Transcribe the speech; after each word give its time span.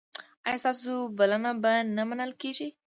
ایا 0.47 0.59
ستاسو 0.63 0.93
بلنه 1.17 1.51
به 1.61 1.73
نه 1.95 2.03
منل 2.09 2.31
کیږي؟ 2.41 2.67